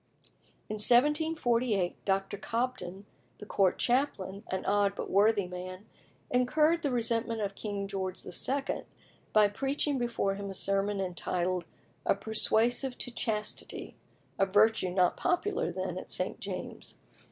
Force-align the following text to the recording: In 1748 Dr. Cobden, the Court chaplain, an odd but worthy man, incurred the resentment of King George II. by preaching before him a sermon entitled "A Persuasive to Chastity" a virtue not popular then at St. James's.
In 0.67 0.77
1748 0.77 2.03
Dr. 2.05 2.35
Cobden, 2.35 3.05
the 3.37 3.45
Court 3.45 3.77
chaplain, 3.77 4.41
an 4.47 4.65
odd 4.65 4.95
but 4.95 5.11
worthy 5.11 5.45
man, 5.45 5.85
incurred 6.31 6.81
the 6.81 6.89
resentment 6.89 7.39
of 7.39 7.53
King 7.53 7.87
George 7.87 8.25
II. 8.25 8.85
by 9.31 9.47
preaching 9.47 9.99
before 9.99 10.33
him 10.33 10.49
a 10.49 10.55
sermon 10.55 10.99
entitled 10.99 11.65
"A 12.03 12.15
Persuasive 12.15 12.97
to 12.97 13.11
Chastity" 13.11 13.95
a 14.39 14.47
virtue 14.47 14.89
not 14.89 15.17
popular 15.17 15.71
then 15.71 15.99
at 15.99 16.09
St. 16.09 16.39
James's. 16.39 16.95